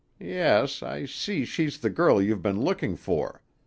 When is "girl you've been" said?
1.91-2.61